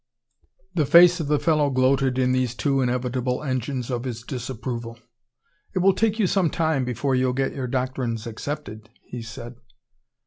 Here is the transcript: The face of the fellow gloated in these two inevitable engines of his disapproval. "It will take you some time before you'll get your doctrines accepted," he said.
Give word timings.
The 0.73 0.87
face 0.87 1.19
of 1.19 1.27
the 1.27 1.37
fellow 1.37 1.69
gloated 1.69 2.17
in 2.17 2.31
these 2.31 2.55
two 2.55 2.81
inevitable 2.81 3.43
engines 3.43 3.91
of 3.91 4.03
his 4.03 4.23
disapproval. 4.23 4.97
"It 5.75 5.79
will 5.83 5.93
take 5.93 6.17
you 6.17 6.25
some 6.25 6.49
time 6.49 6.83
before 6.85 7.13
you'll 7.13 7.33
get 7.33 7.53
your 7.53 7.67
doctrines 7.67 8.25
accepted," 8.25 8.89
he 9.03 9.21
said. 9.21 9.57